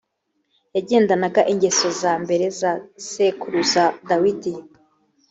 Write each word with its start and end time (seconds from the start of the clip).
yagendanaga 0.75 1.41
ingeso 1.51 1.87
za 2.01 2.13
mbere 2.23 2.45
za 2.59 2.71
sekuruza 3.09 3.83
dawidi 4.09 4.53